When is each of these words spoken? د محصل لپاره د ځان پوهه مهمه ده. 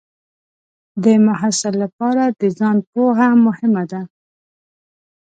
د 1.03 1.05
محصل 1.25 1.73
لپاره 1.83 2.23
د 2.39 2.41
ځان 2.59 2.77
پوهه 2.91 3.29
مهمه 3.45 3.83
ده. 3.91 4.01